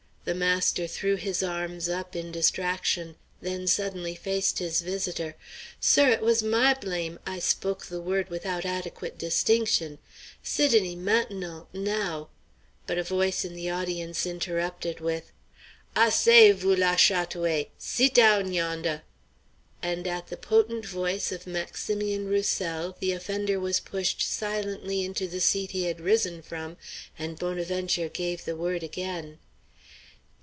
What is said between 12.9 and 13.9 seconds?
a voice in the